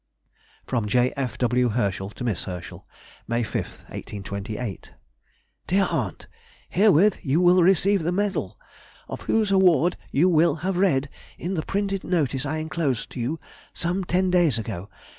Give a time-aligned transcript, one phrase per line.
[0.65, 1.13] FROM J.
[1.15, 1.37] F.
[1.37, 1.69] W.
[1.69, 2.87] HERSCHEL TO MISS HERSCHEL.
[3.27, 4.93] May 5, 1828.
[5.67, 6.25] DEAR AUNT,—
[6.69, 8.57] Herewith you will receive the medal,
[9.07, 13.39] of whose award you will have read in the printed notice I enclosed you
[13.75, 14.89] some ten days ago.